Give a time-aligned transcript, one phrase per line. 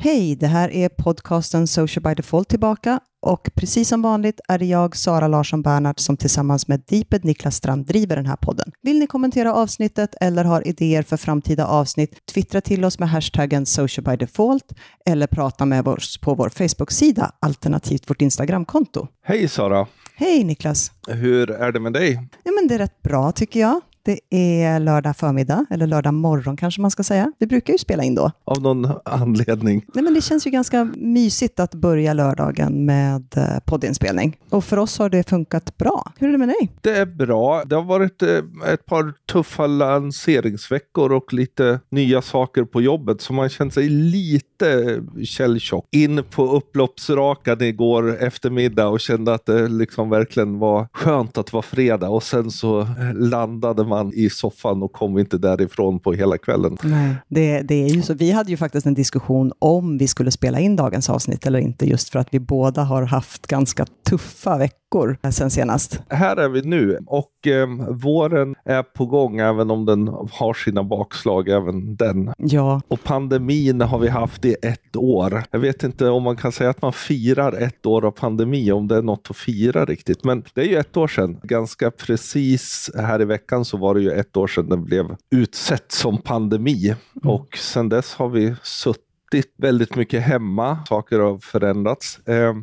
[0.00, 4.64] Hej, det här är podcasten Social by Default tillbaka och precis som vanligt är det
[4.64, 8.72] jag, Sara Larsson Bernhardt, som tillsammans med Deeped Niklas Strand driver den här podden.
[8.82, 13.66] Vill ni kommentera avsnittet eller har idéer för framtida avsnitt, twittra till oss med hashtaggen
[13.66, 14.72] Social by Default
[15.06, 19.06] eller prata med oss på vår Facebook-sida, alternativt vårt Instagramkonto.
[19.24, 19.86] Hej Sara!
[20.14, 20.92] Hej Niklas!
[21.08, 22.28] Hur är det med dig?
[22.42, 23.80] Ja, men det är rätt bra tycker jag.
[24.08, 27.32] Det är lördag förmiddag, eller lördag morgon kanske man ska säga.
[27.38, 28.30] Vi brukar ju spela in då.
[28.44, 29.84] Av någon anledning.
[29.94, 34.36] Nej, men det känns ju ganska mysigt att börja lördagen med eh, poddinspelning.
[34.50, 36.12] Och för oss har det funkat bra.
[36.18, 36.72] Hur är det med dig?
[36.80, 37.64] Det är bra.
[37.64, 38.28] Det har varit eh,
[38.72, 45.00] ett par tuffa lanseringsveckor och lite nya saker på jobbet, så man känner sig lite
[45.24, 45.86] källtjock.
[45.90, 51.62] In på upploppsrakan igår eftermiddag och kände att det liksom verkligen var skönt att vara
[51.62, 56.38] fredag och sen så eh, landade man i soffan och kom inte därifrån på hela
[56.38, 56.76] kvällen.
[56.82, 58.14] Nej, det, det är ju så.
[58.14, 61.86] Vi hade ju faktiskt en diskussion om vi skulle spela in dagens avsnitt eller inte,
[61.86, 64.87] just för att vi båda har haft ganska tuffa veckor
[65.32, 66.00] sen senast.
[66.08, 70.82] Här är vi nu och eh, våren är på gång även om den har sina
[70.82, 72.32] bakslag, även den.
[72.36, 72.80] Ja.
[72.88, 75.42] Och pandemin har vi haft i ett år.
[75.50, 78.88] Jag vet inte om man kan säga att man firar ett år av pandemi, om
[78.88, 80.24] det är något att fira riktigt.
[80.24, 81.40] Men det är ju ett år sedan.
[81.42, 85.92] Ganska precis här i veckan så var det ju ett år sedan den blev utsett
[85.92, 86.88] som pandemi.
[86.88, 87.34] Mm.
[87.34, 90.78] Och sedan dess har vi suttit väldigt mycket hemma.
[90.88, 92.18] Saker har förändrats.
[92.28, 92.54] Eh,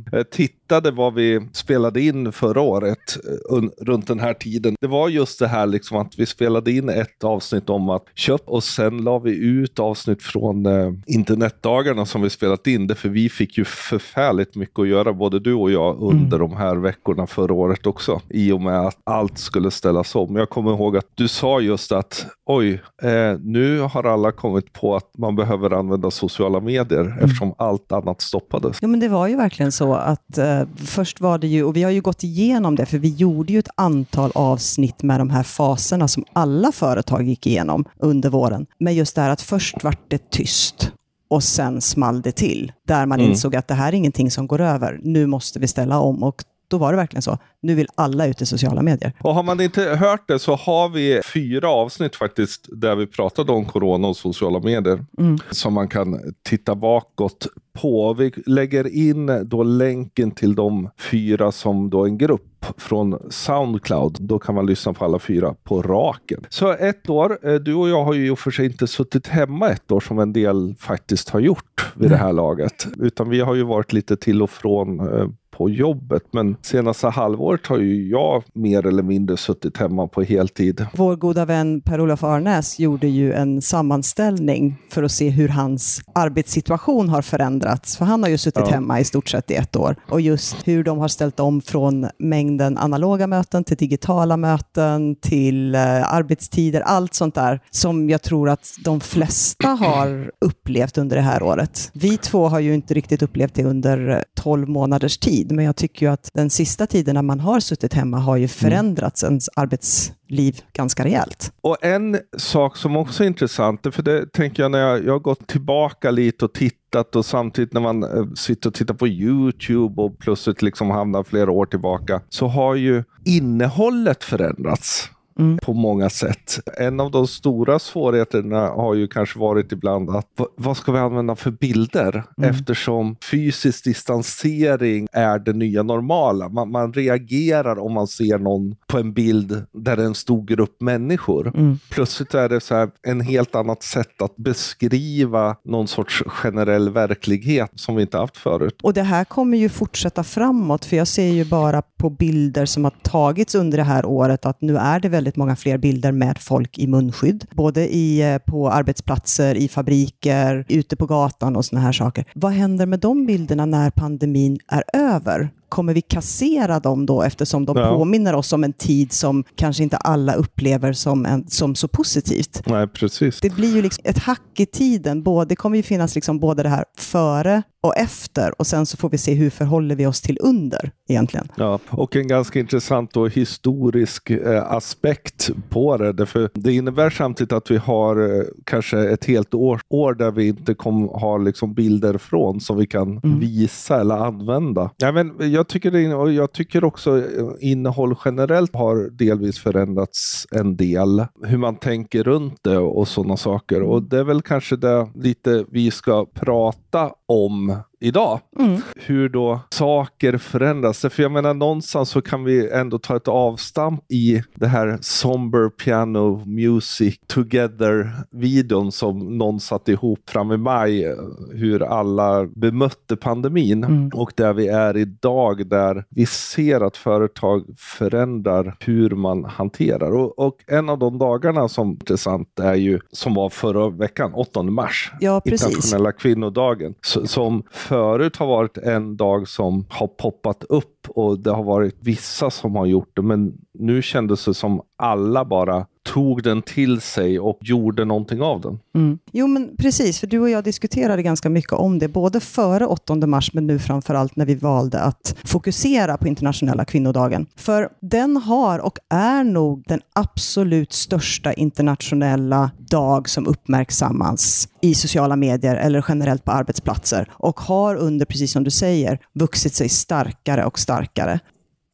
[0.66, 3.18] tittade vad vi spelade in förra året
[3.52, 4.76] eh, runt den här tiden.
[4.82, 8.52] Det var just det här liksom att vi spelade in ett avsnitt om att köpa
[8.52, 12.88] och sen la vi ut avsnitt från eh, internetdagarna som vi spelat in.
[12.88, 16.50] Det för vi fick ju förfärligt mycket att göra, både du och jag, under mm.
[16.50, 18.22] de här veckorna förra året också.
[18.30, 20.36] I och med att allt skulle ställas om.
[20.36, 24.96] Jag kommer ihåg att du sa just att oj, eh, nu har alla kommit på
[24.96, 27.24] att man behöver använda sociala medier mm.
[27.24, 28.78] eftersom allt annat stoppades.
[28.82, 31.84] Ja, men det var ju verkligen så att eh, först var det ju, och vi
[31.84, 35.44] har ju gått igenom det, för vi gjorde ju ett antal avsnitt med de här
[35.44, 38.66] faserna som alla företag gick igenom under våren.
[38.80, 40.92] Men just det här att först vart det tyst
[41.30, 42.72] och sen small det till.
[42.88, 43.32] Där man mm.
[43.32, 45.00] insåg att det här är ingenting som går över.
[45.04, 46.24] Nu måste vi ställa om.
[46.24, 47.38] Och då var det verkligen så.
[47.62, 49.14] Nu vill alla ut i sociala medier.
[49.20, 53.52] Och har man inte hört det så har vi fyra avsnitt faktiskt där vi pratade
[53.52, 55.06] om corona och sociala medier.
[55.18, 55.38] Mm.
[55.52, 58.14] Som man kan titta bakåt på.
[58.14, 64.18] Vi lägger in då länken till de fyra som då en grupp från Soundcloud.
[64.20, 66.46] Då kan man lyssna på alla fyra på raken.
[66.50, 67.40] Så ett år.
[67.44, 70.34] Eh, du och jag har ju för sig inte suttit hemma ett år som en
[70.34, 72.88] del faktiskt har gjort vid det här laget.
[73.00, 75.28] Utan vi har ju varit lite till och från eh,
[75.58, 76.24] på jobbet.
[76.32, 80.86] Men senaste halvåret har ju jag mer eller mindre suttit hemma på heltid.
[80.94, 87.10] Vår goda vän Per-Olof Arnäs gjorde ju en sammanställning för att se hur hans arbetssituation
[87.10, 87.98] har förändrats.
[87.98, 88.74] För han har ju suttit ja.
[88.74, 89.96] hemma i stort sett i ett år.
[90.10, 95.76] Och just hur de har ställt om från mängden analoga möten till digitala möten till
[95.76, 101.22] uh, arbetstider, allt sånt där som jag tror att de flesta har upplevt under det
[101.22, 101.92] här året.
[101.94, 105.76] Vi två har ju inte riktigt upplevt det under 12 månaders tid tid, men jag
[105.76, 109.32] tycker ju att den sista tiden när man har suttit hemma har ju förändrats mm.
[109.32, 111.52] ens arbetsliv ganska rejält.
[111.62, 115.20] Och en sak som också är intressant, för det tänker jag när jag, jag har
[115.20, 120.02] gått tillbaka lite och tittat och samtidigt när man äh, sitter och tittar på YouTube
[120.02, 125.10] och plötsligt liksom hamnar flera år tillbaka, så har ju innehållet förändrats.
[125.40, 125.58] Mm.
[125.58, 126.60] på många sätt.
[126.78, 131.36] En av de stora svårigheterna har ju kanske varit ibland att vad ska vi använda
[131.36, 132.24] för bilder?
[132.38, 132.50] Mm.
[132.50, 136.50] Eftersom fysisk distansering är det nya normala.
[136.50, 140.46] Man, man, reagerar om man ser någon på en bild där det är en stor
[140.46, 141.48] grupp människor.
[141.48, 141.80] Mm.
[141.90, 147.72] Plötsligt är det så här en helt annat sätt att beskriva någon sorts generell verklighet
[147.76, 148.80] som vi inte haft förut.
[148.84, 152.84] Och det här kommer ju fortsätta framåt, för jag ser ju bara på bilder som
[152.84, 156.12] har tagits under det här året att nu är det väldigt väldigt många fler bilder
[156.12, 157.46] med folk i munskydd.
[157.52, 162.26] Både i, eh, på arbetsplatser, i fabriker, ute på gatan och sådana här saker.
[162.36, 165.50] Vad händer med de bilderna när pandemin är över?
[165.70, 167.98] Kommer vi kassera dem då eftersom de ja.
[167.98, 172.62] påminner oss om en tid som kanske inte alla upplever som, en, som så positivt?
[172.66, 173.40] Nej, precis.
[173.40, 175.24] Det blir ju liksom ett hack i tiden.
[175.24, 178.98] Både, det kommer ju finnas liksom både det här före och efter och sen så
[178.98, 181.48] får vi se hur förhåller vi oss till under egentligen.
[181.56, 186.14] Ja, och en ganska intressant och historisk eh, aspekt på det.
[186.14, 190.48] Därför det innebär samtidigt att vi har eh, kanske ett helt år, år där vi
[190.48, 193.40] inte kommer ha liksom bilder från som vi kan mm.
[193.40, 194.92] visa eller använda.
[194.98, 200.48] Ja, men jag, tycker det, och jag tycker också eh, innehåll generellt har delvis förändrats
[200.52, 201.26] en del.
[201.44, 203.84] Hur man tänker runt det och sådana saker.
[203.84, 208.40] Och det är väl kanske det lite vi ska prata om idag.
[208.60, 208.82] Mm.
[208.96, 211.02] Hur då saker förändras.
[211.10, 215.70] För jag menar någonstans så kan vi ändå ta ett avstamp i det här Somber
[215.70, 221.16] Piano Music Together-videon som någon satte ihop fram i maj.
[221.54, 223.84] Hur alla bemötte pandemin.
[223.84, 224.10] Mm.
[224.14, 230.12] Och där vi är idag där vi ser att företag förändrar hur man hanterar.
[230.16, 234.34] Och, och en av de dagarna som är intressant är ju som var förra veckan,
[234.34, 235.12] 8 mars.
[235.20, 235.68] Ja, precis.
[235.68, 236.94] Internationella kvinnodagen.
[237.06, 241.96] s- som förut har varit en dag som har poppat upp och det har varit
[242.00, 243.22] vissa som har gjort det.
[243.22, 248.62] Men nu kändes det som alla bara tog den till sig och gjorde någonting av
[248.62, 248.80] den.
[248.96, 249.20] Mm.
[249.32, 253.16] Jo, men precis, för du och jag diskuterade ganska mycket om det, både före 8
[253.16, 257.46] mars, men nu framförallt när vi valde att fokusera på internationella kvinnodagen.
[257.56, 265.36] För den har och är nog den absolut största internationella dag som uppmärksammas i sociala
[265.36, 270.66] medier eller generellt på arbetsplatser och har under, precis som du säger, vuxit sig starkare
[270.66, 270.95] och starkare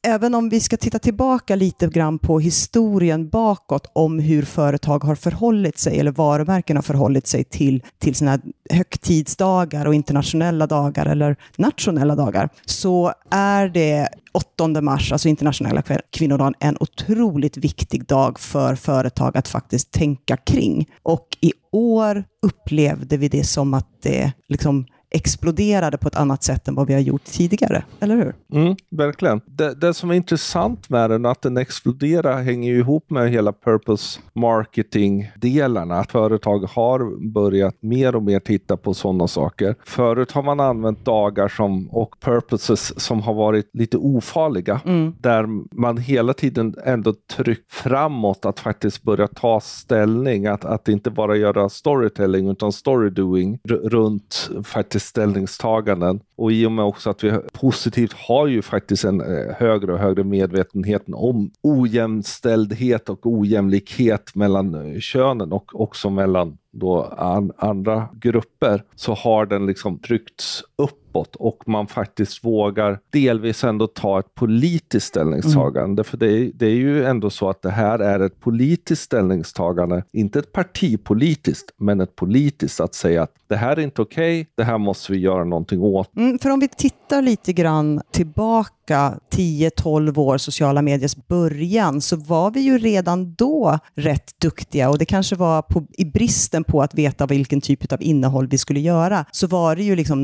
[0.04, 5.16] även om vi ska titta tillbaka lite grann på historien bakåt om hur företag har
[5.16, 8.40] förhållit sig, eller varumärken har förhållit sig till, till sina
[8.70, 16.54] högtidsdagar och internationella dagar eller nationella dagar, så är det 8 mars, alltså internationella kvinnodagen,
[16.60, 20.90] en otroligt viktig dag för företag att faktiskt tänka kring.
[21.04, 26.68] Och i år upplevde vi det som att det liksom exploderade på ett annat sätt
[26.68, 28.34] än vad vi har gjort tidigare, eller hur?
[28.62, 29.42] Mm, verkligen.
[29.46, 33.54] Det, det som är intressant med den, att den exploderar, hänger ju ihop med hela
[33.54, 36.00] purpose marketing-delarna.
[36.00, 39.76] Att företag har börjat mer och mer titta på sådana saker.
[39.86, 44.82] Förut har man använt dagar som, och purposes som har varit lite ofarliga.
[45.20, 50.48] Där man hela tiden ändå tryckt framåt att faktiskt börja ta ställning.
[50.48, 56.20] Att, att inte bara göra storytelling utan storydoing runt faktiskt ställningstaganden.
[56.36, 60.00] Och i och med också att vi positivt har ju faktiskt en eh, högre och
[60.00, 68.10] högre medvetenhet om ojämställdhet och ojämlikhet mellan eh, könen och också mellan då an, andra
[68.14, 74.20] grupper så har den liksom tryckts upp uppåt och man faktiskt vågar delvis ändå ta
[74.20, 76.04] ett politiskt ställningstagande.
[76.04, 80.04] För det är, det är ju ändå så att det här är ett politiskt ställningstagande,
[80.12, 84.64] inte ett partipolitiskt, men ett politiskt att säga att det här är inte okej, det
[84.64, 86.16] här måste vi göra någonting åt.
[86.16, 92.52] Mm, för om vi tittar lite grann tillbaka 10-12 år sociala mediers början så var
[92.52, 96.96] vi ju redan då rätt duktiga och det kanske var på, i bristen på att
[96.96, 100.24] veta vilken typ av innehåll vi skulle göra så var det ju liksom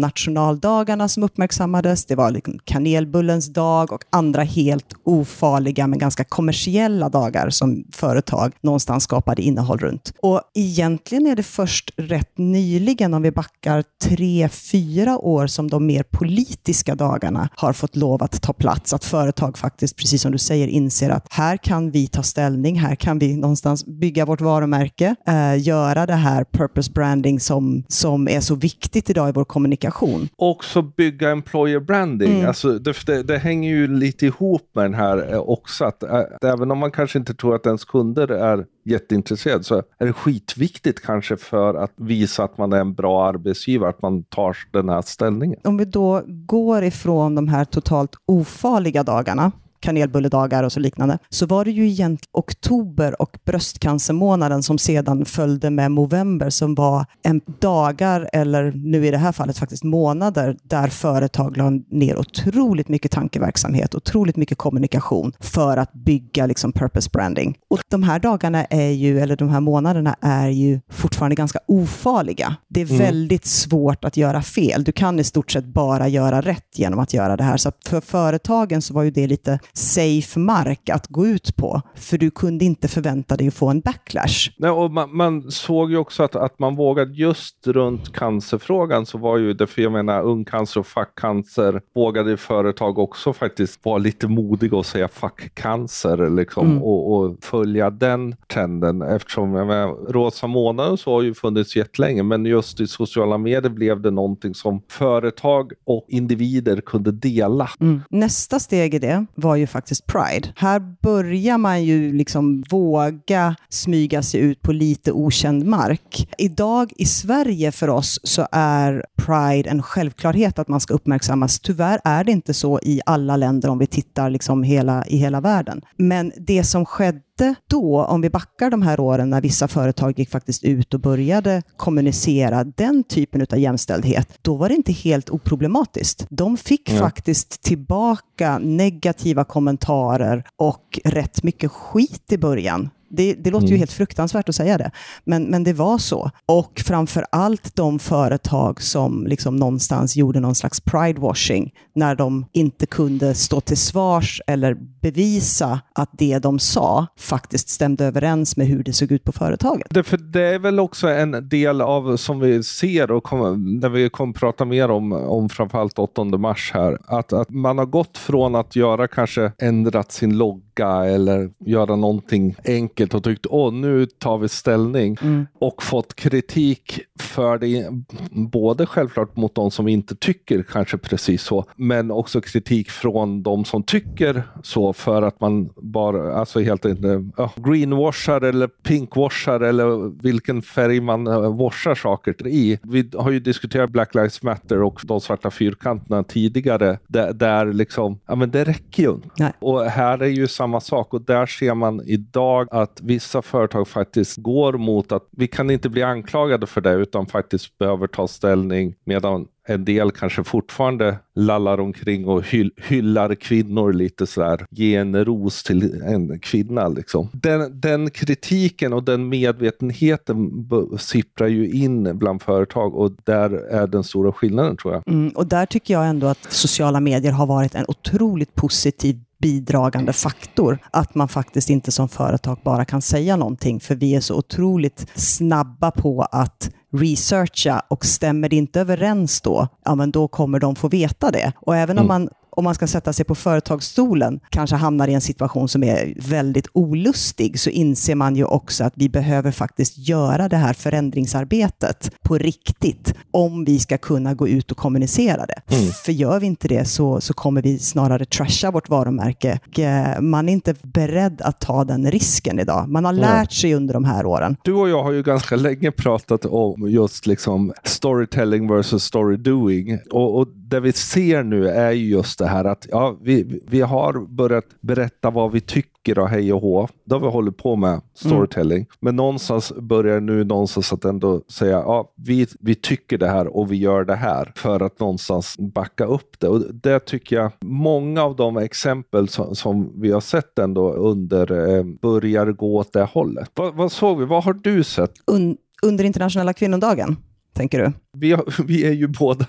[0.78, 7.10] dagarna som uppmärksammades, det var liksom kanelbullens dag och andra helt ofarliga men ganska kommersiella
[7.10, 10.14] dagar som företag någonstans skapade innehåll runt.
[10.22, 15.86] Och egentligen är det först rätt nyligen, om vi backar tre, fyra år, som de
[15.86, 18.94] mer politiska dagarna har fått lov att ta plats.
[18.94, 22.96] Att företag faktiskt, precis som du säger, inser att här kan vi ta ställning, här
[22.96, 28.42] kan vi någonstans bygga vårt varumärke, eh, göra det här purpose branding som, som är
[28.42, 30.30] så viktigt idag i vår kommunikation
[30.68, 32.36] också bygga employer branding.
[32.36, 32.48] Mm.
[32.48, 35.86] Alltså det, det, det hänger ju lite ihop med den här eh, också.
[35.86, 40.06] Att, äh, även om man kanske inte tror att ens kunder är jätteintresserade så är
[40.06, 44.58] det skitviktigt kanske för att visa att man är en bra arbetsgivare, att man tar
[44.72, 45.60] den här ställningen.
[45.64, 49.52] Om vi då går ifrån de här totalt ofarliga dagarna,
[49.88, 55.70] kanelbulledagar och så liknande, så var det ju egentligen oktober och bröstcancermånaden som sedan följde
[55.70, 60.88] med november som var en dagar, eller nu i det här fallet faktiskt månader, där
[60.88, 67.58] företag la ner otroligt mycket tankeverksamhet, otroligt mycket kommunikation för att bygga liksom purpose branding.
[67.70, 72.56] Och de här dagarna är ju, eller de här månaderna är ju fortfarande ganska ofarliga.
[72.70, 72.98] Det är Mm.
[72.98, 74.84] väldigt svårt att göra fel.
[74.84, 77.58] Du kan i stort sett bara göra rätt genom att göra det här.
[77.58, 82.18] Så för företagen så var ju det lite safe mark att gå ut på, för
[82.18, 84.50] du kunde inte förvänta dig att få en backlash.
[84.58, 89.18] Nej, och man, man såg ju också att, att man vågade just runt cancerfrågan så
[89.18, 94.28] var ju det, för jag menar ungcancer och fackcancer, vågade företag också faktiskt vara lite
[94.28, 96.84] modiga och säga fuck cancer liksom, Mm.
[96.84, 102.24] och, och följa den trenden eftersom jag menar, rosa månaden så har ju funnits jättelänge
[102.24, 107.70] men just i sociala medier blev det någonting som företag och individer kunde dela.
[107.80, 108.02] Mm.
[108.10, 110.54] Nästa steg i det var ju faktiskt Pride.
[110.56, 116.30] Här börjar man ju liksom våga smyga sig ut på lite okänd mark.
[116.38, 121.60] Idag i Sverige för oss så är Pride en självklarhet att man ska uppmärksammas.
[121.60, 125.42] Tyvärr är det inte så i alla länder om vi tittar liksom hela, i hela
[125.42, 125.82] världen.
[125.98, 130.20] Men det som skedde inte då, om vi backar de här åren när vissa företag
[130.20, 135.30] gick faktiskt ut och började kommunicera den typen av jämställdhet, då var det inte helt
[135.30, 136.26] oproblematiskt.
[136.30, 137.00] De fick ja.
[137.00, 143.74] faktiskt tillbaka negativa kommentarer och rätt mycket skit i början det, det låter mm.
[143.74, 144.92] ju helt fruktansvärt att säga det,
[145.24, 146.32] men, men det var så.
[146.46, 152.86] Och framför allt de företag som liksom någonstans gjorde någon slags pride-washing när de inte
[152.86, 158.84] kunde stå till svars eller bevisa att det de sa faktiskt stämde överens med hur
[158.84, 159.88] det såg ut på företaget.
[159.90, 163.90] Det, för det är väl också en del av som vi ser och kommer, när
[163.90, 168.18] vi kommer prata mer om, om framförallt 8 mars här, att, att man har gått
[168.18, 170.38] från att göra kanske ändrat sin
[170.78, 175.48] logga eller göra någonting enkelt och tyckt åh nu tar vi ställning mm.
[175.60, 177.88] och fått kritik för det,
[178.32, 183.66] både självklart mot de som inte tycker kanske precis så, men också kritik från de
[183.66, 190.22] som tycker så för att man bara, alltså helt enkelt, ja, greenwashar eller pinkwashar eller
[190.24, 192.80] vilken färg man uh, washar saker i.
[192.84, 198.20] Vi har ju diskuterat Black Lives Matter och de svarta fyrkanterna tidigare, där, där liksom,
[198.28, 199.54] ja men det räcker ju inte.
[199.60, 204.38] Och här är ju samma sak och där ser man idag att vissa företag faktiskt
[204.38, 208.96] går mot att vi kan inte bli anklagade för det utan faktiskt behöver ta ställning
[209.04, 214.66] medan en del kanske fortfarande lallar omkring och hyll, hyllar kvinnor lite sådär.
[214.70, 217.30] Ge en ros till en kvinna liksom.
[217.34, 220.70] Den, den kritiken och den medvetenheten
[221.00, 225.08] sipprar ju in bland företag och där är den stora skillnaden tror jag.
[225.08, 230.14] Mm, och där tycker jag ändå att sociala medier har varit en otroligt positiv bidragande
[230.14, 230.80] faktor.
[230.92, 235.08] Att man faktiskt inte som företag bara kan säga någonting, för vi är så otroligt
[235.16, 240.76] snabba på att researcha och stämmer det inte överens då, ja men då kommer de
[240.76, 241.54] få veta det.
[241.56, 242.02] Och även mm.
[242.02, 245.84] om man om man ska sätta sig på företagsstolen, kanske hamnar i en situation som
[245.84, 250.74] är väldigt olustig, så inser man ju också att vi behöver faktiskt göra det här
[250.74, 255.76] förändringsarbetet på riktigt, om vi ska kunna gå ut och kommunicera det.
[255.76, 255.92] Mm.
[255.92, 259.60] För gör vi inte det så, så kommer vi snarare trasha vårt varumärke.
[259.78, 262.90] Eh, man är inte beredd att ta den risken idag.
[262.90, 264.58] Man har lärt sig under de här åren.
[264.64, 270.00] Du och jag har ju ganska länge pratat om just liksom storytelling versus story doing.
[270.12, 273.82] Och, och det vi ser nu är ju just det här att ja, vi, vi
[273.82, 276.88] har börjat berätta vad vi tycker och hej och hå.
[277.06, 278.78] Det har vi hållit på med, storytelling.
[278.78, 278.88] Mm.
[279.00, 283.72] Men någonstans börjar nu någonstans att ändå säga ja, vi, vi tycker det här och
[283.72, 286.48] vi gör det här för att någonstans backa upp det.
[286.48, 291.78] Och det tycker jag, många av de exempel som, som vi har sett ändå under
[291.78, 293.52] eh, börjar gå åt det hållet.
[293.56, 294.26] Va, vad såg vi?
[294.26, 295.12] Vad har du sett?
[295.32, 297.16] Un under internationella kvinnodagen?
[297.58, 297.92] tänker du?
[298.20, 299.46] Vi, vi är ju båda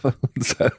[0.59, 0.71] här,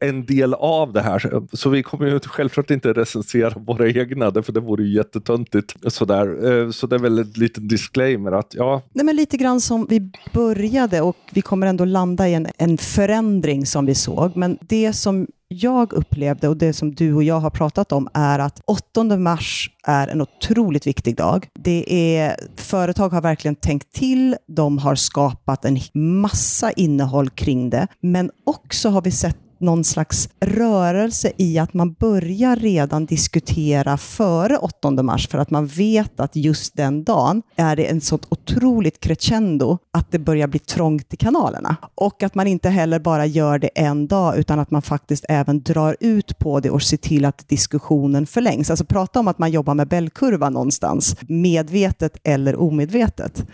[0.00, 4.52] en del av det här, så vi kommer ju självklart inte recensera våra egna, för
[4.52, 5.74] det vore ju jättetöntigt.
[5.92, 6.50] Sådär.
[6.50, 8.82] Eh, så det är väl en liten disclaimer att ja.
[8.92, 12.78] Nej, men lite grann som vi började och vi kommer ändå landa i en, en
[12.78, 17.40] förändring som vi såg, men det som jag upplevde och det som du och jag
[17.40, 21.48] har pratat om är att 8 mars är en otroligt viktig dag.
[21.54, 27.86] Det är, företag har verkligen tänkt till, de har skapat en massa innehåll kring det,
[28.00, 34.56] men också har vi sett någon slags rörelse i att man börjar redan diskutera före
[34.56, 39.00] 8 mars för att man vet att just den dagen är det en sånt otroligt
[39.00, 41.76] crescendo att det börjar bli trångt i kanalerna.
[41.94, 45.62] Och att man inte heller bara gör det en dag utan att man faktiskt även
[45.62, 48.70] drar ut på det och ser till att diskussionen förlängs.
[48.70, 53.46] Alltså prata om att man jobbar med bällkurva någonstans, medvetet eller omedvetet.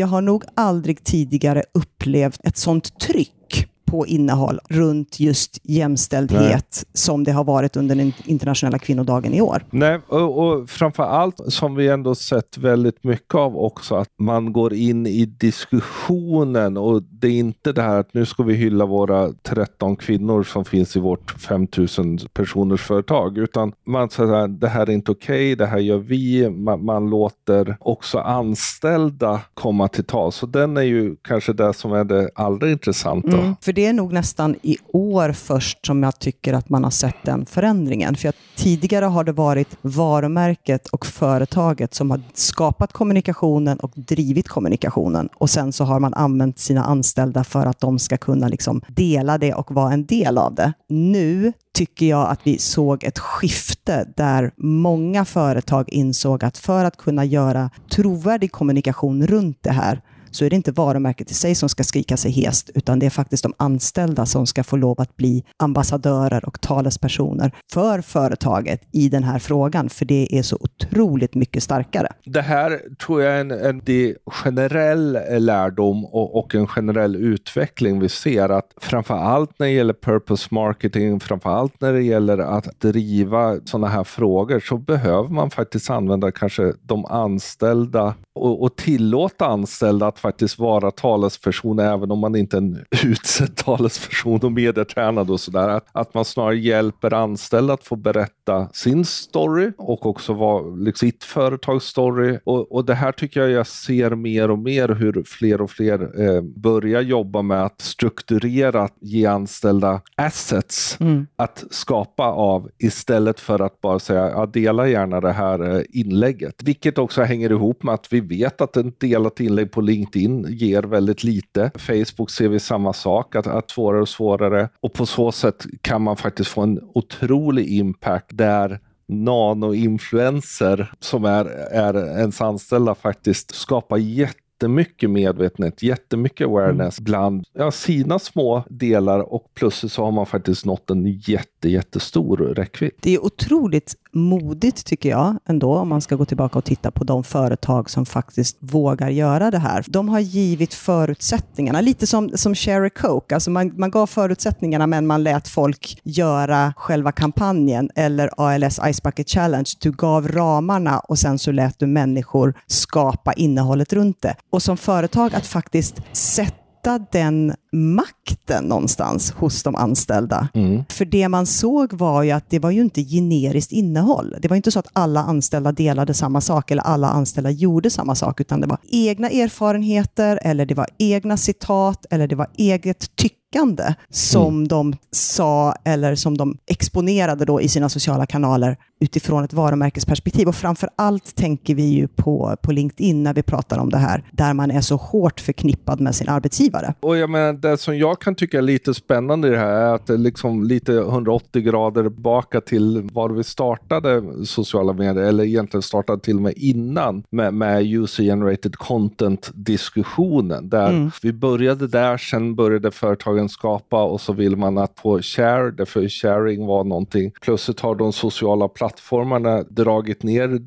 [0.00, 6.92] Jag har nog aldrig tidigare upplevt ett sånt tryck på innehåll runt just jämställdhet Nej.
[6.92, 9.64] som det har varit under den internationella kvinnodagen i år.
[9.70, 14.52] Nej, och, och framför allt som vi ändå sett väldigt mycket av också, att man
[14.52, 18.86] går in i diskussionen och det är inte det här att nu ska vi hylla
[18.86, 24.68] våra 13 kvinnor som finns i vårt 5000 personers företag, utan man säger att det
[24.68, 26.50] här är inte okej, okay, det här gör vi.
[26.50, 30.32] Man, man låter också anställda komma till tal.
[30.32, 33.38] Så den är ju kanske det som är det allra intressanta.
[33.38, 36.90] Mm, för det är nog nästan i år först som jag tycker att man har
[36.90, 38.16] sett den förändringen.
[38.16, 45.28] För tidigare har det varit varumärket och företaget som har skapat kommunikationen och drivit kommunikationen.
[45.34, 49.38] Och sen så har man använt sina anställda för att de ska kunna liksom dela
[49.38, 50.72] det och vara en del av det.
[50.88, 56.96] Nu tycker jag att vi såg ett skifte där många företag insåg att för att
[56.96, 61.68] kunna göra trovärdig kommunikation runt det här så är det inte varumärket i sig som
[61.68, 65.16] ska skrika sig hest, utan det är faktiskt de anställda som ska få lov att
[65.16, 71.34] bli ambassadörer och talespersoner för företaget i den här frågan, för det är så otroligt
[71.34, 72.08] mycket starkare.
[72.24, 78.08] Det här tror jag är en, en generell lärdom och, och, en generell utveckling vi
[78.08, 82.80] ser att framför allt när det gäller purpose marketing, framför allt när det gäller att
[82.80, 89.46] driva sådana här frågor så behöver man faktiskt använda kanske de anställda och, och tillåta
[89.46, 95.30] anställda att faktiskt vara talesperson även om man inte är en utsedd talesperson och medietränad
[95.30, 95.68] och sådär.
[95.68, 101.08] Att, att man snarare hjälper anställda att få berätta sin story och också vara liksom,
[101.08, 102.38] sitt företags story.
[102.44, 106.22] Och, och det här tycker jag jag ser mer och mer hur fler och fler
[106.22, 111.26] eh, börjar jobba med att strukturera, ge anställda assets mm.
[111.36, 116.62] att skapa av istället för att bara säga ja, dela gärna det här eh, inlägget.
[116.62, 120.82] Vilket också hänger ihop med att vi vet att ett delat inlägg på LinkedIn ger
[120.82, 121.70] väldigt lite.
[121.78, 124.68] Facebook ser vi samma sak, att, att svårare och svårare.
[124.80, 131.44] Och på så sätt kan man faktiskt få en otrolig impact där nanoinfluenser som är,
[131.72, 137.04] är ens anställda faktiskt skapar jätte jättemycket medvetenhet, jättemycket awareness mm.
[137.04, 142.36] bland ja, sina små delar och plus så har man faktiskt nått en jätte, jättestor
[142.36, 142.90] räckvidd.
[143.00, 147.04] Det är otroligt modigt tycker jag ändå, om man ska gå tillbaka och titta på
[147.04, 149.84] de företag som faktiskt vågar göra det här.
[149.88, 153.34] De har givit förutsättningarna, lite som, som Sherry Coke.
[153.34, 159.02] Alltså man, man gav förutsättningarna men man lät folk göra själva kampanjen eller ALS Ice
[159.02, 159.70] Bucket Challenge.
[159.80, 164.36] Du gav ramarna och sen så lät du människor skapa innehållet runt det.
[164.50, 170.48] Och som företag att faktiskt sätta hitta den makten någonstans hos de anställda.
[170.54, 170.84] Mm.
[170.88, 174.36] För det man såg var ju att det var ju inte generiskt innehåll.
[174.42, 178.14] Det var inte så att alla anställda delade samma sak eller alla anställda gjorde samma
[178.14, 183.16] sak, utan det var egna erfarenheter eller det var egna citat eller det var eget
[183.16, 184.68] tyckande tyckande som mm.
[184.68, 190.48] de sa eller som de exponerade då i sina sociala kanaler utifrån ett varumärkesperspektiv.
[190.48, 194.24] Och framför allt tänker vi ju på, på LinkedIn när vi pratar om det här,
[194.32, 196.94] där man är så hårt förknippad med sin arbetsgivare.
[197.00, 199.94] Och jag menar, det som jag kan tycka är lite spännande i det här är
[199.94, 205.82] att det liksom lite 180 grader tillbaka till var vi startade sociala medier, eller egentligen
[205.82, 210.68] startade till och med innan med, med user generated content-diskussionen.
[210.68, 211.10] Där mm.
[211.22, 215.70] vi började där, sen började företagen företagen skapa och så vill man att få share,
[215.70, 217.32] därför sharing var någonting.
[217.40, 220.60] Plötsligt har de sociala plattformarna dragit ner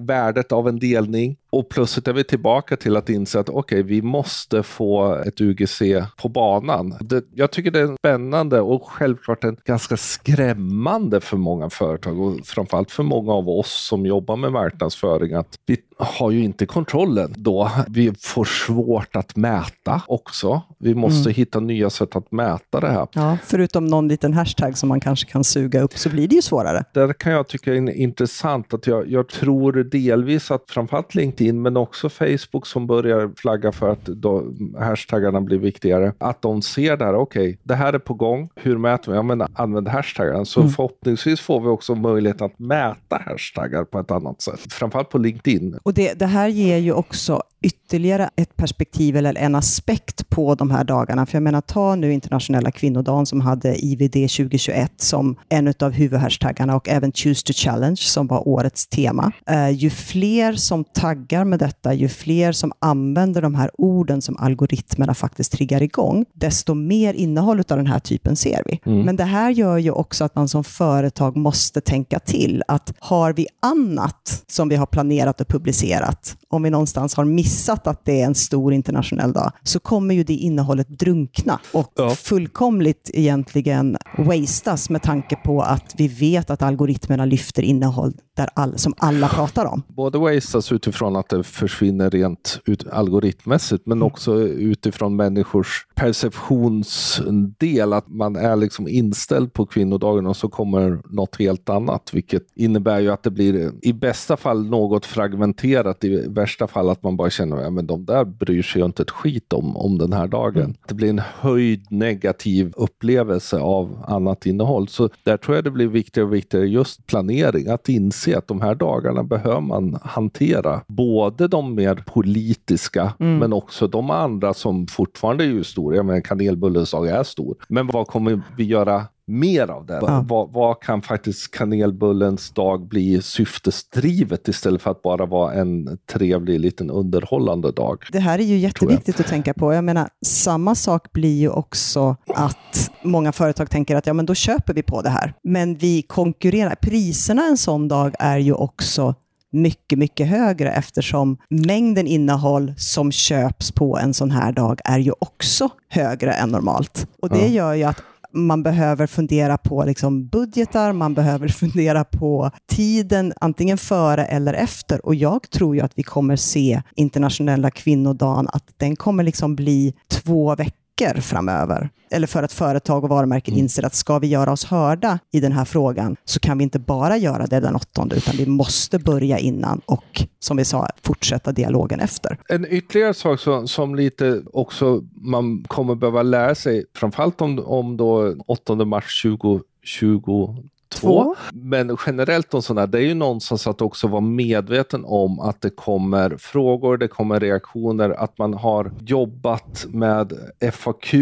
[0.00, 3.82] värdet av en delning och plötsligt är vi tillbaka till att inse att okej, okay,
[3.82, 5.82] vi måste få ett UGC
[6.16, 6.94] på banan.
[7.00, 12.46] Det, jag tycker det är spännande och självklart en ganska skrämmande för många företag och
[12.46, 17.34] framförallt för många av oss som jobbar med marknadsföring att vi har ju inte kontrollen
[17.36, 17.70] då.
[17.88, 20.62] Vi får svårt att mäta också.
[20.78, 21.34] Vi måste mm.
[21.34, 23.06] hitta nya sätt att mäta det här.
[23.12, 26.42] Ja, förutom någon liten hashtag som man kanske kan suga upp så blir det ju
[26.42, 26.84] svårare.
[26.94, 31.62] Det kan jag tycka är intressant att jag, jag tror delvis att framförallt LinkedIn LinkedIn
[31.62, 34.44] men också Facebook som börjar flagga för att då,
[34.78, 36.12] hashtaggarna blir viktigare.
[36.18, 38.48] Att de ser där, okej, okay, det här är på gång.
[38.54, 39.16] Hur mäter vi?
[39.16, 40.44] Ja, men använd hashtaggarna.
[40.44, 40.72] Så mm.
[40.72, 44.72] förhoppningsvis får vi också möjlighet att mäta hashtaggar på ett annat sätt.
[44.72, 45.78] Framförallt på LinkedIn.
[45.82, 50.70] Och det, det här ger ju också ytterligare ett perspektiv eller en aspekt på de
[50.70, 51.26] här dagarna.
[51.26, 56.76] För jag menar, ta nu internationella kvinnodagen som hade IVD 2021 som en av huvudhashtaggarna
[56.76, 59.32] och även Choose to Challenge som var årets tema.
[59.50, 64.36] Uh, ju fler som taggar med detta, ju fler som använder de här orden som
[64.36, 68.80] algoritmerna faktiskt triggar igång, desto mer innehåll av den här typen ser vi.
[68.86, 69.00] Mm.
[69.02, 73.32] Men det här gör ju också att man som företag måste tänka till att har
[73.32, 78.04] vi annat som vi har planerat och publicerat, om vi någonstans har missat missat att
[78.04, 82.10] det är en stor internationell dag, så kommer ju det innehållet drunkna och ja.
[82.10, 88.78] fullkomligt egentligen wastas med tanke på att vi vet att algoritmerna lyfter innehåll där all,
[88.78, 89.82] som alla pratar om.
[89.88, 94.06] Både wastas utifrån att det försvinner rent ut, algoritmmässigt, men mm.
[94.06, 101.36] också utifrån människors perceptionsdel, att man är liksom inställd på kvinnodagen och så kommer något
[101.38, 106.66] helt annat, vilket innebär ju att det blir i bästa fall något fragmenterat, i värsta
[106.66, 109.52] fall att man bara känner att ja, de där bryr sig ju inte ett skit
[109.52, 110.62] om, om den här dagen.
[110.62, 110.76] Mm.
[110.88, 114.88] Det blir en höjd negativ upplevelse av annat innehåll.
[114.88, 118.60] Så där tror jag det blir viktigare och viktigare just planering, att inse att de
[118.60, 120.80] här dagarna behöver man hantera.
[120.86, 123.38] Både de mer politiska, mm.
[123.38, 125.96] men också de andra som fortfarande är ju stora.
[125.96, 127.56] Jag menar kanelbullens dag är stor.
[127.68, 129.98] Men vad kommer vi göra mer av det.
[130.02, 130.24] Ja.
[130.28, 136.60] Vad, vad, kan faktiskt kanelbullens dag bli syftesdrivet istället för att bara vara en trevlig
[136.60, 138.04] liten underhållande dag?
[138.12, 139.74] Det här är ju jätteviktigt att tänka på.
[139.74, 144.34] Jag menar, samma sak blir ju också att många företag tänker att ja, men då
[144.34, 145.34] köper vi på det här.
[145.42, 146.74] Men vi konkurrerar.
[146.74, 149.14] Priserna en sån dag är ju också
[149.52, 155.12] mycket, mycket högre eftersom mängden innehåll som köps på en sån här dag är ju
[155.18, 157.06] också högre än normalt.
[157.22, 162.50] Och det gör ju att man behöver fundera på liksom budgetar, man behöver fundera på
[162.68, 165.06] tiden, antingen före eller efter.
[165.06, 169.94] Och jag tror ju att vi kommer se internationella kvinnodagen, att den kommer liksom bli
[170.10, 171.90] två veckor veckor framöver.
[172.10, 173.62] Eller för att företag och varumärken mm.
[173.62, 176.78] inser att ska vi göra oss hörda i den här frågan så kan vi inte
[176.78, 181.52] bara göra det den åttonde utan vi måste börja innan och som vi sa fortsätta
[181.52, 182.38] dialogen efter.
[182.48, 187.96] En ytterligare sak som, som lite också man kommer behöva lära sig, framförallt om, om
[187.96, 190.56] då 8 mars 2020
[190.94, 191.34] Två.
[191.52, 195.70] Men generellt om sådana, det är ju någonstans att också vara medveten om att det
[195.70, 200.32] kommer frågor, det kommer reaktioner, att man har jobbat med
[200.72, 201.14] FAQ,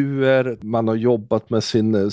[0.61, 2.09] man har jobbat med sin eh,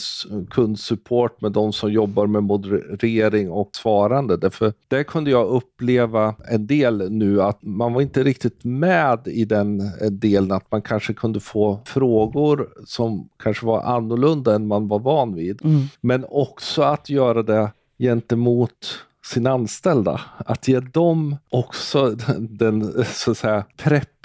[0.49, 4.37] kundsupport, med de som jobbar med moderering och svarande.
[4.37, 9.45] Därför det kunde jag uppleva en del nu att man var inte riktigt med i
[9.45, 14.87] den eh, delen att man kanske kunde få frågor som kanske var annorlunda än man
[14.87, 15.65] var van vid.
[15.65, 15.81] Mm.
[16.01, 20.21] Men också att göra det gentemot sina anställda.
[20.37, 23.65] Att ge dem också den, så att säga,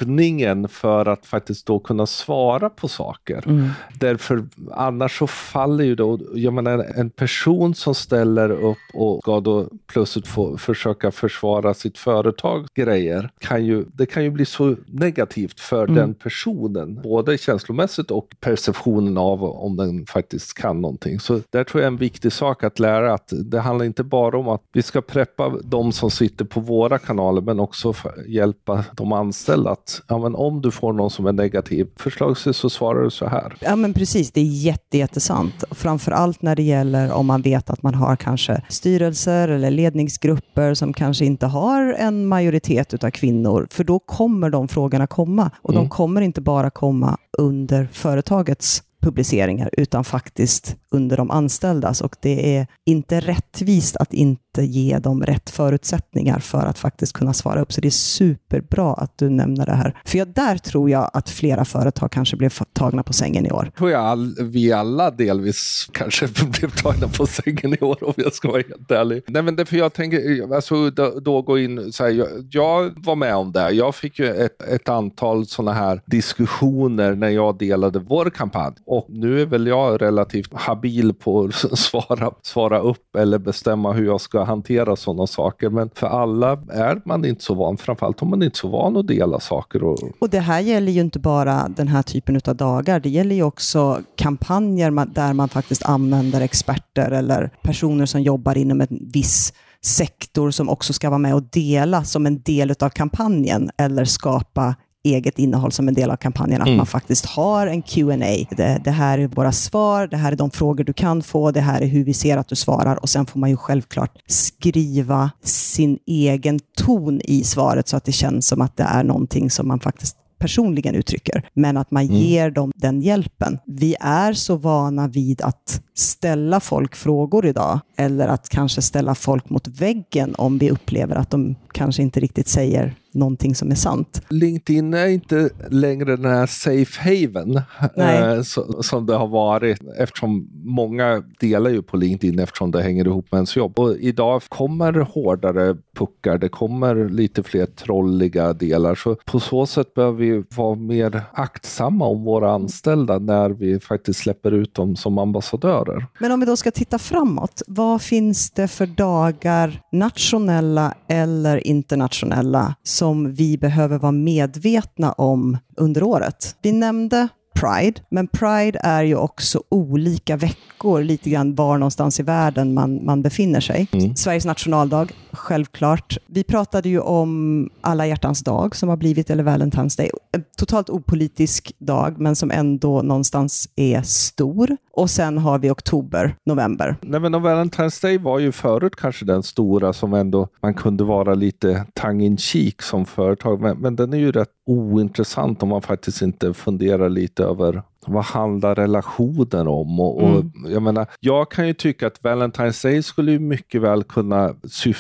[0.02, 3.42] preppningen för att faktiskt då kunna svara på saker.
[3.46, 3.70] Mm.
[3.94, 9.40] Därför annars så faller ju då, jag menar en person som ställer upp och ska
[9.40, 14.76] då plötsligt få försöka försvara sitt företag grejer, kan ju, det kan ju bli så
[14.86, 15.94] negativt för mm.
[15.94, 21.20] den personen, både känslomässigt och perceptionen av om den faktiskt kan någonting.
[21.20, 24.38] Så där tror jag är en viktig sak att lära att det handlar inte bara
[24.38, 27.94] om att vi ska preppa de som sitter på våra kanaler men också
[28.26, 32.70] hjälpa de anställda att ja, men om du får någon som är negativ, förslagsvis så
[32.70, 33.56] svarar du så här.
[33.60, 35.64] Ja men precis, det är jätte, jättesant.
[36.06, 40.92] Allt när det gäller om man vet att man har kanske styrelser eller ledningsgrupper som
[40.92, 45.82] kanske inte har en majoritet av kvinnor, för då kommer de frågorna komma och mm.
[45.82, 52.00] de kommer inte bara komma under företagets publiceringar, utan faktiskt under de anställdas.
[52.00, 57.32] Och det är inte rättvist att inte ge dem rätt förutsättningar för att faktiskt kunna
[57.32, 57.72] svara upp.
[57.72, 59.96] Så det är superbra att du nämner det här.
[60.04, 63.70] För jag, där tror jag att flera företag kanske blev tagna på sängen i år.
[63.78, 66.26] tror jag all, vi alla delvis kanske
[66.58, 69.22] blev tagna på sängen i år om jag ska vara helt ärlig.
[69.26, 73.16] Nej, men därför jag tänker, alltså då, då gå in så här, jag, jag, var
[73.16, 73.70] med om det.
[73.70, 78.74] Jag fick ju ett, ett antal sådana här diskussioner när jag delade vår kampanj.
[78.86, 84.06] Och nu är väl jag relativt habil på att svara, svara upp eller bestämma hur
[84.06, 85.70] jag ska hantera sådana saker.
[85.70, 88.96] Men för alla är man inte så van, framförallt om man inte är så van
[88.96, 89.84] att dela saker.
[89.84, 93.34] Och, och det här gäller ju inte bara den här typen av dagar, det gäller
[93.34, 99.52] ju också kampanjer där man faktiskt använder experter eller personer som jobbar inom en viss
[99.84, 104.74] sektor som också ska vara med och dela som en del av kampanjen eller skapa
[105.04, 106.76] eget innehåll som en del av kampanjen, att mm.
[106.76, 108.46] man faktiskt har en Q&A.
[108.56, 111.60] Det, det, här är våra svar, det här är de frågor du kan få, det
[111.60, 115.30] här är hur vi ser att du svarar och sen får man ju självklart skriva
[115.42, 119.68] sin egen ton i svaret så att det känns som att det är någonting som
[119.68, 122.16] man faktiskt personligen uttrycker, men att man mm.
[122.16, 123.58] ger dem den hjälpen.
[123.66, 129.50] Vi är så vana vid att ställa folk frågor idag, eller att kanske ställa folk
[129.50, 134.22] mot väggen om vi upplever att de kanske inte riktigt säger någonting som är sant.
[134.28, 137.56] LinkedIn är inte längre den här safe haven
[137.96, 138.42] eh,
[138.80, 143.38] som det har varit eftersom många delar ju på LinkedIn eftersom det hänger ihop med
[143.38, 143.78] ens jobb.
[143.78, 148.94] Och idag kommer hårdare puckar, det kommer lite fler trolliga delar.
[148.94, 154.20] Så på så sätt behöver vi vara mer aktsamma om våra anställda när vi faktiskt
[154.20, 156.06] släpper ut dem som ambassadörer.
[156.18, 162.74] Men om vi då ska titta framåt, vad finns det för dagar, nationella eller internationella,
[163.02, 166.56] som vi behöver vara medvetna om under året.
[166.62, 172.22] Vi nämnde Pride, men Pride är ju också olika veckor, lite grann var någonstans i
[172.22, 173.86] världen man, man befinner sig.
[173.92, 174.16] Mm.
[174.16, 176.16] Sveriges nationaldag, självklart.
[176.26, 180.10] Vi pratade ju om alla hjärtans dag som har blivit, eller Valentine's Day.
[180.34, 184.76] En totalt opolitisk dag, men som ändå någonstans är stor.
[184.92, 186.96] Och sen har vi oktober, november.
[187.00, 191.34] Nej, men Valentine's Day var ju förut kanske den stora som ändå man kunde vara
[191.34, 193.60] lite tongue in cheek som företag.
[193.60, 198.24] Men, men den är ju rätt ointressant om man faktiskt inte funderar lite över vad
[198.24, 200.00] handlar relationer om?
[200.00, 200.52] Och, och Mm.
[200.68, 204.54] jag, menar, jag kan ju tycka att Valentine's Day skulle ju mycket väl kunna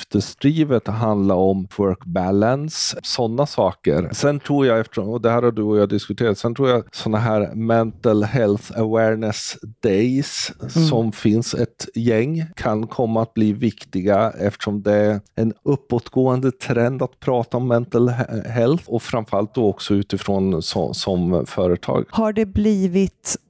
[0.06, 4.08] syftesdrivet handla om work balance, sådana saker.
[4.12, 6.84] Sen tror jag, eftersom, och det här har du och jag diskuterat, sen tror jag
[6.92, 10.70] sådana här mental health awareness days Mm.
[10.88, 17.02] som finns ett gäng kan komma att bli viktiga eftersom det är en uppåtgående trend
[17.02, 22.04] att prata om mental he- health och framförallt då också utifrån så, som företag.
[22.10, 22.91] Har det blivit,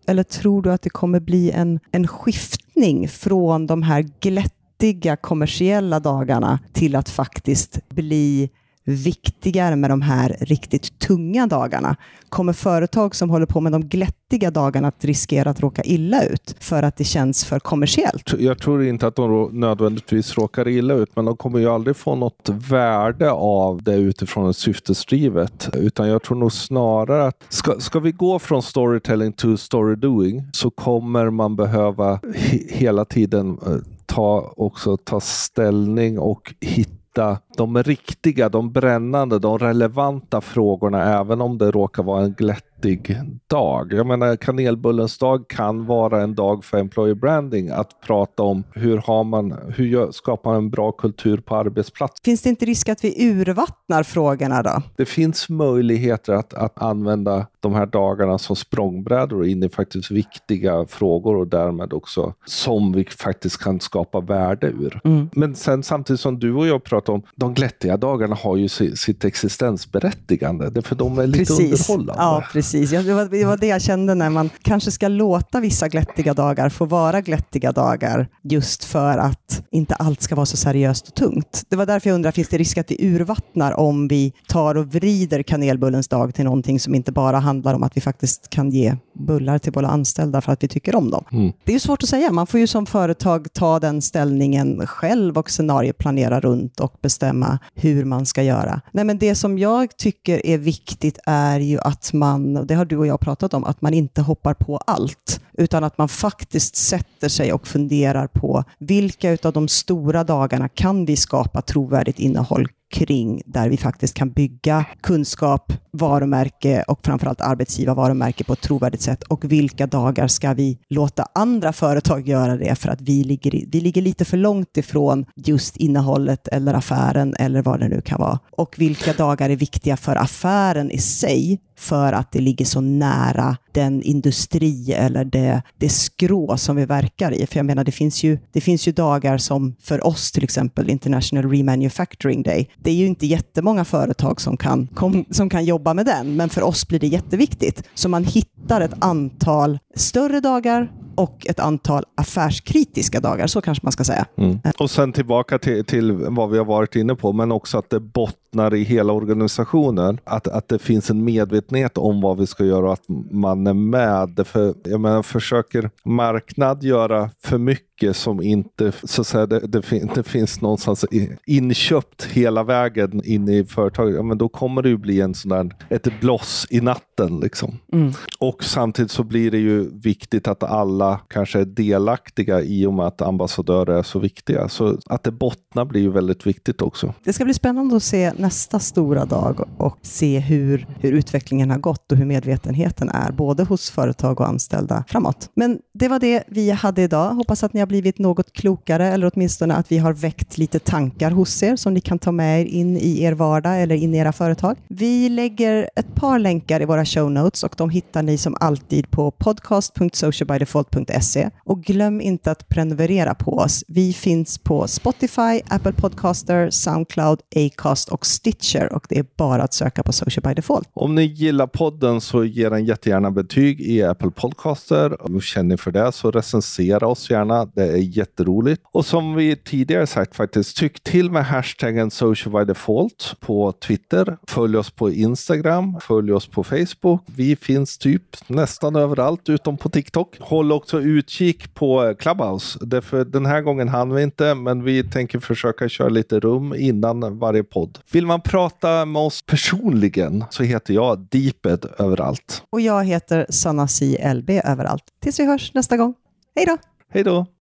[0.06, 6.00] eller tror du att det kommer bli en, en skiftning från de här glättiga kommersiella
[6.00, 8.50] dagarna till att faktiskt bli
[8.84, 11.96] viktigare med de här riktigt tunga dagarna?
[12.28, 16.56] Kommer företag som håller på med de glättiga dagarna att riskera att råka illa ut
[16.60, 18.34] för att det känns för kommersiellt?
[18.38, 22.14] Jag tror inte att de nödvändigtvis råkar illa ut, men de kommer ju aldrig få
[22.14, 25.70] något värde av det utifrån ett syftesdrivet.
[25.72, 30.44] Utan jag tror nog snarare att ska, ska vi gå från storytelling to story doing
[30.52, 32.20] så kommer man behöva
[32.68, 40.40] hela tiden eh, ta, också ta ställning och hitta de riktiga, de brännande, de relevanta
[40.40, 43.92] frågorna även om det råkar vara en glättig dag.
[43.92, 48.98] Jag menar kanelbullens dag kan vara en dag för employer branding att prata om hur,
[48.98, 52.20] har man, hur skapar man en bra kultur på arbetsplats.
[52.24, 54.82] Finns det inte risk att vi urvattnar frågorna då?
[54.96, 60.86] Det finns möjligheter att, att använda de här dagarna som språngbrädor in i faktiskt viktiga
[60.88, 65.00] frågor och därmed också som vi faktiskt kan skapa värde ur.
[65.04, 65.30] Mm.
[65.32, 68.96] Men sen samtidigt som du och jag pratar om, de glättiga dagarna har ju si-
[68.96, 70.70] sitt existensberättigande.
[70.70, 72.14] Det för de är lite underhållande.
[72.16, 72.90] Ja, precis.
[72.90, 76.68] Det var, det var det jag kände när man kanske ska låta vissa glättiga dagar
[76.68, 81.62] få vara glättiga dagar just för att inte allt ska vara så seriöst och tungt.
[81.68, 84.94] Det var därför jag undrar, finns det risk att vi urvattnar om vi tar och
[84.94, 88.96] vrider kanelbullens dag till någonting som inte bara handlar om att vi faktiskt kan ge
[89.26, 91.24] bullar till våra anställda för att vi tycker om dem?
[91.32, 91.52] Mm.
[91.64, 92.32] Det är ju svårt att säga.
[92.32, 97.31] Man får ju som företag ta den ställningen själv och scenarioplanera runt och bestämma
[97.74, 98.80] hur man ska göra.
[98.92, 102.84] Nej, men det som jag tycker är viktigt är ju att man, och det har
[102.84, 106.76] du och jag pratat om, att man inte hoppar på allt, utan att man faktiskt
[106.76, 112.68] sätter sig och funderar på vilka av de stora dagarna kan vi skapa trovärdigt innehåll
[112.92, 119.22] kring där vi faktiskt kan bygga kunskap, varumärke och framförallt arbetsgivarvarumärke på ett trovärdigt sätt.
[119.22, 122.74] Och vilka dagar ska vi låta andra företag göra det?
[122.74, 127.62] För att vi ligger, vi ligger lite för långt ifrån just innehållet eller affären eller
[127.62, 128.38] vad det nu kan vara.
[128.50, 131.60] Och vilka dagar är viktiga för affären i sig?
[131.82, 137.32] För att det ligger så nära den industri eller det, det skrå som vi verkar
[137.32, 137.46] i.
[137.46, 140.90] För jag menar, det finns, ju, det finns ju dagar som för oss till exempel
[140.90, 142.70] International Remanufacturing Day.
[142.76, 146.48] Det är ju inte jättemånga företag som kan, kom, som kan jobba med den, men
[146.48, 147.82] för oss blir det jätteviktigt.
[147.94, 153.92] Så man hittar ett antal större dagar och ett antal affärskritiska dagar, så kanske man
[153.92, 154.26] ska säga.
[154.38, 154.58] Mm.
[154.78, 158.00] Och sen tillbaka till, till vad vi har varit inne på, men också att det
[158.00, 160.20] bottnar i hela organisationen.
[160.24, 163.74] Att, att det finns en medvetenhet om vad vi ska göra och att man är
[163.74, 164.46] med.
[164.46, 169.82] För, jag menar, försöker marknad göra för mycket som inte, så att säga, det, det,
[169.82, 171.04] fin, det finns någonstans
[171.46, 175.48] inköpt hela vägen in i företaget, ja, men då kommer det ju bli en sån
[175.48, 177.40] där, ett bloss i natten.
[177.40, 177.78] Liksom.
[177.92, 178.12] Mm.
[178.38, 183.06] Och samtidigt så blir det ju viktigt att alla kanske är delaktiga i och med
[183.06, 184.68] att ambassadörer är så viktiga.
[184.68, 187.14] Så att det bottnar blir ju väldigt viktigt också.
[187.24, 191.78] Det ska bli spännande att se nästa stora dag och se hur, hur utvecklingen har
[191.78, 195.50] gått och hur medvetenheten är, både hos företag och anställda framåt.
[195.54, 197.34] Men det var det vi hade idag.
[197.34, 201.30] Hoppas att ni har blivit något klokare eller åtminstone att vi har väckt lite tankar
[201.30, 204.18] hos er som ni kan ta med er in i er vardag eller in i
[204.18, 204.76] era företag.
[204.88, 209.10] Vi lägger ett par länkar i våra show notes och de hittar ni som alltid
[209.10, 213.84] på podcast.socialbydefault.se och glöm inte att prenumerera på oss.
[213.88, 219.74] Vi finns på Spotify, Apple Podcaster, Soundcloud, Acast och Stitcher och det är bara att
[219.74, 220.88] söka på Social by Default.
[220.92, 225.22] Om ni gillar podden så ge den jättegärna betyg i Apple Podcaster.
[225.22, 227.64] Om ni känner för det så recensera oss gärna.
[227.64, 228.82] Det är jätteroligt.
[228.92, 234.36] Och som vi tidigare sagt faktiskt, tyck till med hashtaggen social by default på Twitter.
[234.46, 236.00] Följ oss på Instagram.
[236.00, 237.22] Följ oss på Facebook.
[237.26, 240.36] Vi finns typ nästan överallt utom på TikTok.
[240.40, 242.78] Håll också utkik på Clubhouse.
[242.82, 247.38] Därför den här gången hann vi inte, men vi tänker försöka köra lite rum innan
[247.38, 247.98] varje podd.
[248.12, 252.62] Vill man prata med oss personligen så heter jag Deeped överallt.
[252.70, 254.32] Och jag heter Sanna C.
[254.34, 255.04] LB överallt.
[255.22, 256.14] Tills vi hörs nästa gång.
[256.56, 256.76] Hej då!
[257.12, 257.46] Hej då!